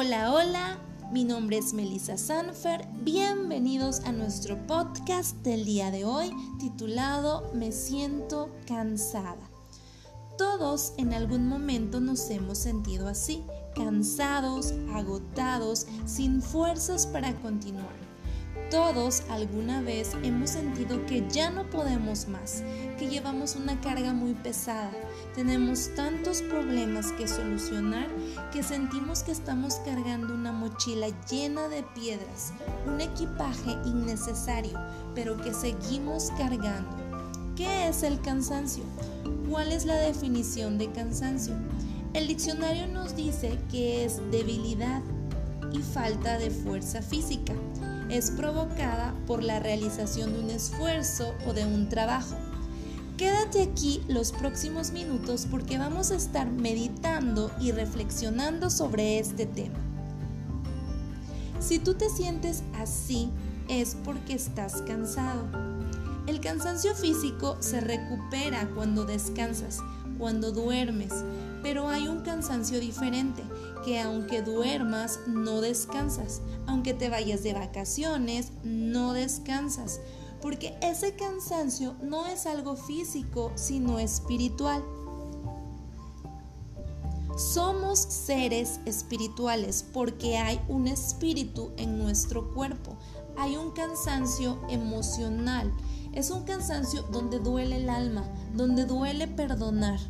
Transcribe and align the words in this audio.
Hola, 0.00 0.32
hola, 0.32 0.78
mi 1.10 1.24
nombre 1.24 1.58
es 1.58 1.72
Melissa 1.72 2.16
Sanfer. 2.16 2.86
Bienvenidos 3.02 3.98
a 4.04 4.12
nuestro 4.12 4.56
podcast 4.68 5.34
del 5.38 5.64
día 5.64 5.90
de 5.90 6.04
hoy 6.04 6.30
titulado 6.60 7.50
Me 7.52 7.72
siento 7.72 8.48
cansada. 8.68 9.50
Todos 10.36 10.92
en 10.98 11.14
algún 11.14 11.48
momento 11.48 11.98
nos 11.98 12.30
hemos 12.30 12.58
sentido 12.58 13.08
así, 13.08 13.42
cansados, 13.74 14.72
agotados, 14.94 15.88
sin 16.06 16.42
fuerzas 16.42 17.08
para 17.08 17.34
continuar. 17.40 18.07
Todos 18.70 19.22
alguna 19.30 19.80
vez 19.80 20.14
hemos 20.22 20.50
sentido 20.50 21.06
que 21.06 21.26
ya 21.30 21.48
no 21.48 21.64
podemos 21.70 22.28
más, 22.28 22.62
que 22.98 23.08
llevamos 23.08 23.56
una 23.56 23.80
carga 23.80 24.12
muy 24.12 24.34
pesada, 24.34 24.92
tenemos 25.34 25.94
tantos 25.94 26.42
problemas 26.42 27.12
que 27.12 27.26
solucionar 27.26 28.08
que 28.52 28.62
sentimos 28.62 29.22
que 29.22 29.32
estamos 29.32 29.76
cargando 29.86 30.34
una 30.34 30.52
mochila 30.52 31.06
llena 31.30 31.68
de 31.68 31.82
piedras, 31.94 32.52
un 32.86 33.00
equipaje 33.00 33.70
innecesario, 33.86 34.78
pero 35.14 35.38
que 35.38 35.54
seguimos 35.54 36.30
cargando. 36.36 36.94
¿Qué 37.56 37.88
es 37.88 38.02
el 38.02 38.20
cansancio? 38.20 38.84
¿Cuál 39.48 39.72
es 39.72 39.86
la 39.86 39.96
definición 39.96 40.76
de 40.76 40.92
cansancio? 40.92 41.54
El 42.12 42.28
diccionario 42.28 42.86
nos 42.86 43.16
dice 43.16 43.58
que 43.70 44.04
es 44.04 44.20
debilidad 44.30 45.00
y 45.72 45.78
falta 45.78 46.36
de 46.36 46.50
fuerza 46.50 47.00
física 47.00 47.54
es 48.08 48.30
provocada 48.30 49.14
por 49.26 49.42
la 49.42 49.60
realización 49.60 50.32
de 50.32 50.40
un 50.40 50.50
esfuerzo 50.50 51.34
o 51.46 51.52
de 51.52 51.64
un 51.64 51.88
trabajo. 51.88 52.36
Quédate 53.16 53.62
aquí 53.62 54.02
los 54.08 54.32
próximos 54.32 54.92
minutos 54.92 55.46
porque 55.50 55.76
vamos 55.76 56.10
a 56.10 56.16
estar 56.16 56.50
meditando 56.50 57.50
y 57.60 57.72
reflexionando 57.72 58.70
sobre 58.70 59.18
este 59.18 59.44
tema. 59.44 59.78
Si 61.58 61.78
tú 61.78 61.94
te 61.94 62.08
sientes 62.08 62.62
así, 62.78 63.30
es 63.68 63.96
porque 64.04 64.34
estás 64.34 64.82
cansado. 64.82 65.44
El 66.26 66.40
cansancio 66.40 66.94
físico 66.94 67.56
se 67.60 67.80
recupera 67.80 68.68
cuando 68.74 69.04
descansas, 69.04 69.80
cuando 70.18 70.52
duermes, 70.52 71.12
pero 71.62 71.88
hay 71.88 72.08
un 72.08 72.20
cansancio 72.20 72.80
diferente, 72.80 73.42
que 73.84 74.00
aunque 74.00 74.42
duermas, 74.42 75.20
no 75.26 75.60
descansas, 75.60 76.42
aunque 76.66 76.94
te 76.94 77.08
vayas 77.08 77.42
de 77.42 77.54
vacaciones, 77.54 78.52
no 78.62 79.12
descansas, 79.12 80.00
porque 80.40 80.76
ese 80.82 81.14
cansancio 81.14 81.94
no 82.02 82.26
es 82.26 82.46
algo 82.46 82.76
físico, 82.76 83.52
sino 83.54 83.98
espiritual. 83.98 84.82
Somos 87.36 88.00
seres 88.00 88.80
espirituales 88.84 89.84
porque 89.92 90.38
hay 90.38 90.60
un 90.68 90.88
espíritu 90.88 91.70
en 91.76 91.98
nuestro 91.98 92.52
cuerpo, 92.52 92.96
hay 93.36 93.56
un 93.56 93.70
cansancio 93.70 94.58
emocional, 94.68 95.72
es 96.18 96.30
un 96.30 96.42
cansancio 96.42 97.02
donde 97.12 97.38
duele 97.38 97.76
el 97.76 97.88
alma, 97.88 98.24
donde 98.52 98.86
duele 98.86 99.28
perdonar. 99.28 100.00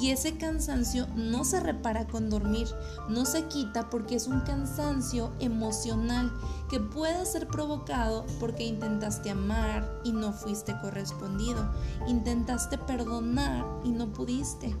Y 0.00 0.10
ese 0.10 0.38
cansancio 0.38 1.08
no 1.16 1.44
se 1.44 1.58
repara 1.58 2.06
con 2.06 2.30
dormir, 2.30 2.68
no 3.08 3.24
se 3.24 3.46
quita 3.46 3.90
porque 3.90 4.14
es 4.14 4.28
un 4.28 4.42
cansancio 4.42 5.32
emocional 5.40 6.32
que 6.70 6.78
puede 6.78 7.26
ser 7.26 7.48
provocado 7.48 8.24
porque 8.38 8.64
intentaste 8.64 9.30
amar 9.30 10.00
y 10.04 10.12
no 10.12 10.32
fuiste 10.32 10.72
correspondido, 10.80 11.68
intentaste 12.06 12.78
perdonar 12.78 13.66
y 13.82 13.90
no 13.90 14.12
pudiste. 14.12 14.76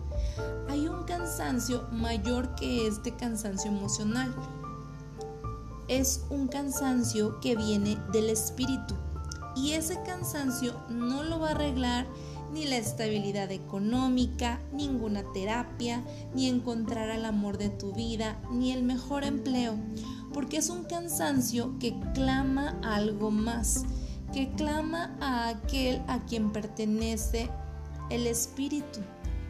Hay 0.68 0.86
un 0.86 1.02
cansancio 1.02 1.88
mayor 1.90 2.54
que 2.54 2.86
este 2.86 3.16
cansancio 3.16 3.72
emocional. 3.72 4.32
Es 5.88 6.24
un 6.30 6.46
cansancio 6.46 7.40
que 7.40 7.56
viene 7.56 7.98
del 8.12 8.30
espíritu 8.30 8.94
y 9.56 9.72
ese 9.72 10.02
cansancio 10.02 10.74
no 10.90 11.22
lo 11.22 11.40
va 11.40 11.48
a 11.48 11.52
arreglar 11.52 12.06
ni 12.52 12.64
la 12.66 12.76
estabilidad 12.76 13.50
económica, 13.50 14.60
ninguna 14.72 15.24
terapia, 15.32 16.04
ni 16.34 16.48
encontrar 16.48 17.10
al 17.10 17.24
amor 17.24 17.58
de 17.58 17.70
tu 17.70 17.92
vida, 17.92 18.38
ni 18.52 18.72
el 18.72 18.82
mejor 18.82 19.24
empleo, 19.24 19.76
porque 20.32 20.58
es 20.58 20.68
un 20.68 20.84
cansancio 20.84 21.76
que 21.78 21.98
clama 22.14 22.78
algo 22.82 23.30
más, 23.30 23.84
que 24.32 24.52
clama 24.52 25.16
a 25.20 25.48
aquel 25.48 26.02
a 26.06 26.24
quien 26.26 26.52
pertenece 26.52 27.50
el 28.10 28.26
espíritu. 28.26 29.00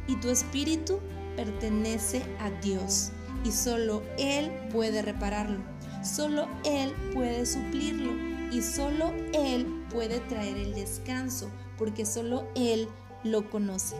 Y 0.08 0.16
tu 0.16 0.28
espíritu 0.28 1.00
pertenece 1.36 2.22
a 2.40 2.50
Dios 2.62 3.10
y 3.44 3.50
solo 3.50 4.02
Él 4.18 4.50
puede 4.72 5.02
repararlo, 5.02 5.58
solo 6.02 6.46
Él 6.64 6.94
puede 7.12 7.44
suplirlo 7.44 8.35
y 8.50 8.62
solo 8.62 9.12
Él 9.32 9.66
puede 9.90 10.20
traer 10.20 10.56
el 10.56 10.74
descanso 10.74 11.48
porque 11.78 12.06
solo 12.06 12.44
Él 12.54 12.88
lo 13.24 13.50
conoce. 13.50 13.96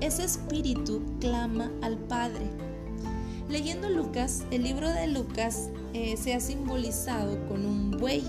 Ese 0.00 0.24
espíritu 0.24 1.02
clama 1.20 1.70
al 1.82 1.96
Padre. 1.96 2.50
Leyendo 3.48 3.88
Lucas, 3.88 4.44
el 4.50 4.62
libro 4.62 4.88
de 4.88 5.06
Lucas 5.06 5.68
eh, 5.92 6.16
se 6.16 6.34
ha 6.34 6.40
simbolizado 6.40 7.38
con 7.48 7.66
un 7.66 7.90
buey. 7.92 8.24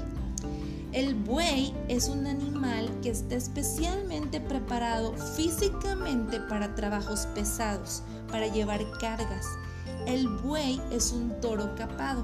El 0.92 1.16
buey 1.16 1.74
es 1.88 2.10
un 2.10 2.28
animal 2.28 2.90
que 3.02 3.10
está 3.10 3.36
especialmente 3.36 4.40
preparado 4.40 5.14
físicamente 5.36 6.40
para 6.42 6.76
trabajos 6.76 7.26
pesados, 7.34 8.04
para 8.30 8.48
llevar 8.48 8.82
cargas. 9.00 9.48
El 10.06 10.28
buey 10.28 10.80
es 10.92 11.12
un 11.12 11.40
toro 11.42 11.74
capado. 11.76 12.24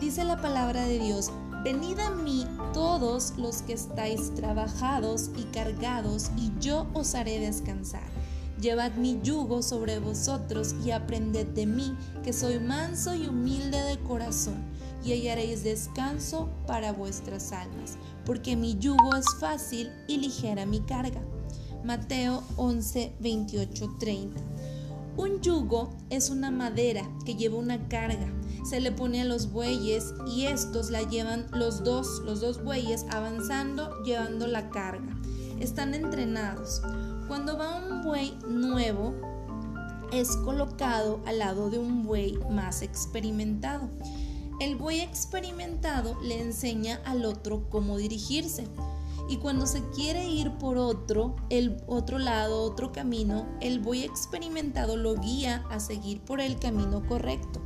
Dice 0.00 0.24
la 0.24 0.42
palabra 0.42 0.82
de 0.82 0.98
Dios 0.98 1.30
Venid 1.66 1.98
a 1.98 2.10
mí 2.10 2.46
todos 2.72 3.32
los 3.36 3.62
que 3.62 3.72
estáis 3.72 4.32
trabajados 4.36 5.30
y 5.36 5.42
cargados, 5.46 6.30
y 6.36 6.52
yo 6.60 6.86
os 6.94 7.16
haré 7.16 7.40
descansar. 7.40 8.06
Llevad 8.60 8.94
mi 8.94 9.18
yugo 9.20 9.64
sobre 9.64 9.98
vosotros 9.98 10.76
y 10.84 10.92
aprended 10.92 11.48
de 11.48 11.66
mí, 11.66 11.96
que 12.22 12.32
soy 12.32 12.60
manso 12.60 13.16
y 13.16 13.26
humilde 13.26 13.80
de 13.82 13.98
corazón, 14.04 14.64
y 15.04 15.10
hallaréis 15.10 15.64
descanso 15.64 16.48
para 16.68 16.92
vuestras 16.92 17.50
almas, 17.50 17.98
porque 18.24 18.54
mi 18.54 18.78
yugo 18.78 19.16
es 19.16 19.26
fácil 19.40 19.90
y 20.06 20.18
ligera 20.18 20.66
mi 20.66 20.78
carga. 20.82 21.20
Mateo 21.82 22.44
11, 22.58 23.16
28, 23.18 23.96
30. 23.98 24.40
Un 25.16 25.40
yugo 25.40 25.90
es 26.10 26.30
una 26.30 26.52
madera 26.52 27.02
que 27.24 27.34
lleva 27.34 27.58
una 27.58 27.88
carga 27.88 28.35
se 28.66 28.80
le 28.80 28.90
pone 28.90 29.22
a 29.22 29.24
los 29.24 29.52
bueyes 29.52 30.12
y 30.26 30.46
estos 30.46 30.90
la 30.90 31.02
llevan 31.02 31.46
los 31.52 31.84
dos, 31.84 32.20
los 32.24 32.40
dos 32.40 32.62
bueyes 32.62 33.06
avanzando 33.10 34.02
llevando 34.02 34.46
la 34.46 34.70
carga. 34.70 35.16
Están 35.60 35.94
entrenados. 35.94 36.82
Cuando 37.28 37.56
va 37.56 37.76
un 37.76 38.02
buey 38.02 38.36
nuevo, 38.48 39.14
es 40.12 40.36
colocado 40.38 41.20
al 41.26 41.38
lado 41.38 41.70
de 41.70 41.78
un 41.78 42.04
buey 42.04 42.38
más 42.50 42.82
experimentado. 42.82 43.88
El 44.60 44.76
buey 44.76 45.00
experimentado 45.00 46.18
le 46.22 46.40
enseña 46.40 47.00
al 47.04 47.24
otro 47.24 47.68
cómo 47.70 47.96
dirigirse. 47.98 48.66
Y 49.28 49.38
cuando 49.38 49.66
se 49.66 49.82
quiere 49.90 50.28
ir 50.28 50.52
por 50.58 50.76
otro, 50.78 51.36
el 51.50 51.82
otro 51.86 52.18
lado, 52.18 52.62
otro 52.62 52.92
camino, 52.92 53.46
el 53.60 53.80
buey 53.80 54.04
experimentado 54.04 54.96
lo 54.96 55.16
guía 55.16 55.64
a 55.70 55.80
seguir 55.80 56.20
por 56.20 56.40
el 56.40 56.58
camino 56.58 57.04
correcto. 57.06 57.65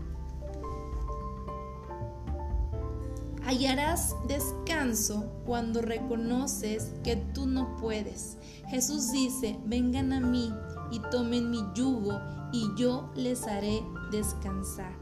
Hallarás 3.51 4.15
descanso 4.29 5.25
cuando 5.45 5.83
reconoces 5.83 6.93
que 7.03 7.17
tú 7.17 7.47
no 7.47 7.77
puedes. 7.79 8.37
Jesús 8.69 9.11
dice, 9.11 9.59
vengan 9.65 10.13
a 10.13 10.21
mí 10.21 10.55
y 10.93 11.01
tomen 11.11 11.51
mi 11.51 11.59
yugo 11.75 12.17
y 12.53 12.69
yo 12.77 13.11
les 13.17 13.49
haré 13.49 13.83
descansar. 14.13 14.97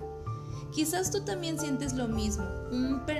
Quizás 0.74 1.10
tú 1.10 1.24
también 1.24 1.58
sientes 1.58 1.94
lo 1.94 2.08
mismo, 2.08 2.44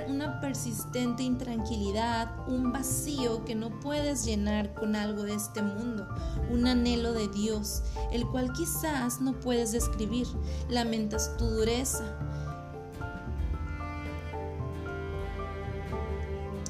una 0.07 0.39
persistente 0.39 1.23
intranquilidad, 1.23 2.47
un 2.47 2.71
vacío 2.71 3.43
que 3.43 3.55
no 3.55 3.79
puedes 3.79 4.23
llenar 4.23 4.73
con 4.75 4.95
algo 4.95 5.23
de 5.23 5.33
este 5.33 5.61
mundo, 5.61 6.07
un 6.51 6.67
anhelo 6.67 7.11
de 7.13 7.27
Dios, 7.27 7.81
el 8.11 8.27
cual 8.27 8.53
quizás 8.53 9.19
no 9.19 9.39
puedes 9.39 9.71
describir. 9.71 10.27
Lamentas 10.69 11.35
tu 11.37 11.45
dureza, 11.45 12.19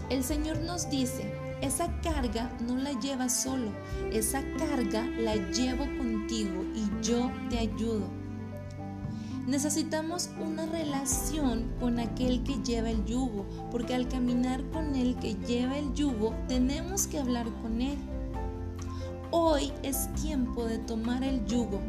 El 0.09 0.23
Señor 0.23 0.59
nos 0.61 0.89
dice, 0.89 1.31
esa 1.61 2.01
carga 2.01 2.51
no 2.65 2.77
la 2.77 2.99
llevas 2.99 3.43
solo, 3.43 3.71
esa 4.11 4.41
carga 4.57 5.05
la 5.05 5.35
llevo 5.51 5.85
contigo 5.99 6.63
y 6.73 7.05
yo 7.05 7.31
te 7.51 7.59
ayudo. 7.59 8.07
Necesitamos 9.45 10.31
una 10.39 10.65
relación 10.65 11.71
con 11.79 11.99
aquel 11.99 12.43
que 12.43 12.57
lleva 12.63 12.89
el 12.89 13.05
yugo, 13.05 13.45
porque 13.71 13.93
al 13.93 14.07
caminar 14.07 14.63
con 14.71 14.95
el 14.95 15.15
que 15.17 15.35
lleva 15.35 15.77
el 15.77 15.93
yugo 15.93 16.33
tenemos 16.47 17.05
que 17.05 17.19
hablar 17.19 17.45
con 17.61 17.79
él. 17.79 17.97
Hoy 19.29 19.71
es 19.83 20.11
tiempo 20.15 20.65
de 20.65 20.79
tomar 20.79 21.23
el 21.23 21.45
yugo, 21.45 21.81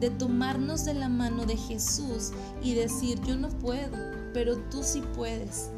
de 0.00 0.08
tomarnos 0.08 0.86
de 0.86 0.94
la 0.94 1.10
mano 1.10 1.44
de 1.44 1.58
Jesús 1.58 2.32
y 2.62 2.72
decir, 2.72 3.20
yo 3.22 3.36
no 3.36 3.50
puedo, 3.50 3.96
pero 4.32 4.56
tú 4.70 4.82
sí 4.82 5.02
puedes. 5.14 5.70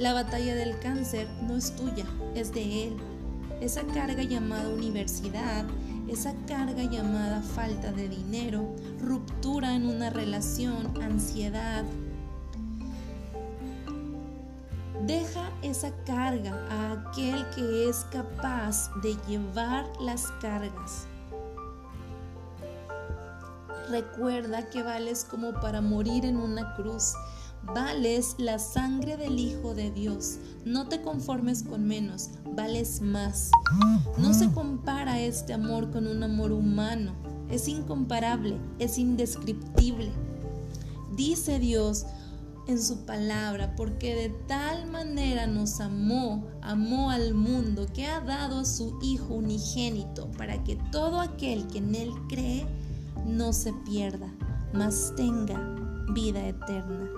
La 0.00 0.14
batalla 0.14 0.54
del 0.54 0.78
cáncer 0.78 1.28
no 1.42 1.56
es 1.56 1.76
tuya, 1.76 2.06
es 2.34 2.54
de 2.54 2.84
Él. 2.84 2.96
Esa 3.60 3.82
carga 3.82 4.22
llamada 4.22 4.70
universidad, 4.70 5.66
esa 6.08 6.32
carga 6.46 6.84
llamada 6.84 7.42
falta 7.42 7.92
de 7.92 8.08
dinero, 8.08 8.74
ruptura 8.98 9.74
en 9.74 9.86
una 9.86 10.08
relación, 10.08 11.02
ansiedad. 11.02 11.84
Deja 15.06 15.50
esa 15.60 15.92
carga 16.06 16.54
a 16.70 16.92
aquel 16.92 17.44
que 17.54 17.90
es 17.90 18.06
capaz 18.10 18.90
de 19.02 19.14
llevar 19.28 19.86
las 20.00 20.28
cargas. 20.40 21.06
Recuerda 23.90 24.70
que 24.70 24.82
vales 24.82 25.26
como 25.28 25.52
para 25.60 25.82
morir 25.82 26.24
en 26.24 26.38
una 26.38 26.74
cruz. 26.74 27.12
Vales 27.62 28.34
la 28.38 28.58
sangre 28.58 29.16
del 29.16 29.38
Hijo 29.38 29.74
de 29.74 29.90
Dios. 29.90 30.38
No 30.64 30.88
te 30.88 31.02
conformes 31.02 31.62
con 31.62 31.86
menos, 31.86 32.30
vales 32.56 33.00
más. 33.00 33.50
No 34.18 34.34
se 34.34 34.50
compara 34.50 35.20
este 35.20 35.52
amor 35.52 35.90
con 35.90 36.06
un 36.06 36.22
amor 36.22 36.52
humano. 36.52 37.12
Es 37.50 37.68
incomparable, 37.68 38.56
es 38.78 38.98
indescriptible. 38.98 40.10
Dice 41.16 41.58
Dios 41.58 42.06
en 42.66 42.80
su 42.80 43.04
palabra, 43.04 43.74
porque 43.76 44.14
de 44.14 44.28
tal 44.46 44.90
manera 44.90 45.46
nos 45.46 45.80
amó, 45.80 46.46
amó 46.62 47.10
al 47.10 47.34
mundo, 47.34 47.86
que 47.92 48.06
ha 48.06 48.20
dado 48.20 48.60
a 48.60 48.64
su 48.64 48.98
Hijo 49.02 49.34
unigénito, 49.34 50.30
para 50.32 50.62
que 50.62 50.76
todo 50.92 51.20
aquel 51.20 51.66
que 51.66 51.78
en 51.78 51.94
Él 51.94 52.12
cree, 52.28 52.66
no 53.26 53.52
se 53.52 53.72
pierda, 53.84 54.32
mas 54.72 55.12
tenga 55.16 55.58
vida 56.12 56.46
eterna. 56.46 57.10